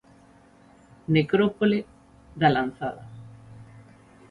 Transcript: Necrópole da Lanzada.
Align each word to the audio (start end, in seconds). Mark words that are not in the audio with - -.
Necrópole 1.13 1.79
da 2.39 2.49
Lanzada. 2.55 3.03